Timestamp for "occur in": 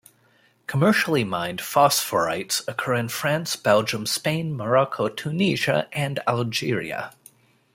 2.67-3.07